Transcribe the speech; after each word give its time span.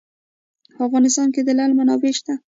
په 0.75 0.81
افغانستان 0.87 1.27
کې 1.33 1.41
د 1.43 1.49
لعل 1.57 1.71
منابع 1.79 2.11
شته. 2.19 2.33